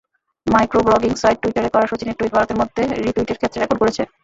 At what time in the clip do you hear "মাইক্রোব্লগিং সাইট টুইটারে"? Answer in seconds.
0.47-1.69